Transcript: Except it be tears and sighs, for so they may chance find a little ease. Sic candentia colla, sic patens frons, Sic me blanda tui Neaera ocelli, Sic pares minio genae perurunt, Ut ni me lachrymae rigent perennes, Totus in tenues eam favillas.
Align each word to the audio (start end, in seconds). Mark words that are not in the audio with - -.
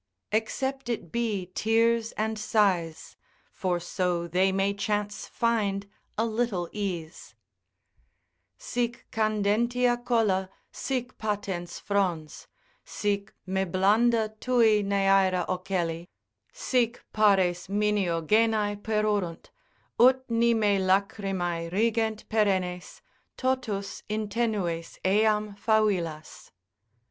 Except 0.31 0.89
it 0.89 1.11
be 1.11 1.51
tears 1.53 2.11
and 2.13 2.39
sighs, 2.39 3.15
for 3.51 3.79
so 3.79 4.27
they 4.27 4.51
may 4.51 4.73
chance 4.73 5.27
find 5.27 5.87
a 6.17 6.25
little 6.25 6.67
ease. 6.71 7.35
Sic 8.57 9.05
candentia 9.11 10.03
colla, 10.03 10.49
sic 10.71 11.19
patens 11.19 11.79
frons, 11.79 12.47
Sic 12.83 13.31
me 13.45 13.63
blanda 13.63 14.33
tui 14.39 14.81
Neaera 14.81 15.45
ocelli, 15.47 16.07
Sic 16.51 17.03
pares 17.13 17.67
minio 17.67 18.23
genae 18.25 18.77
perurunt, 18.77 19.51
Ut 19.99 20.27
ni 20.31 20.55
me 20.55 20.79
lachrymae 20.79 21.69
rigent 21.71 22.27
perennes, 22.27 23.03
Totus 23.37 24.01
in 24.09 24.27
tenues 24.29 24.97
eam 25.05 25.53
favillas. 25.55 26.49